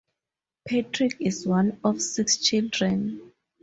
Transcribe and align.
Patrick 0.67 1.17
is 1.19 1.45
one 1.45 1.79
of 1.83 2.01
six 2.01 2.37
children. 2.37 3.31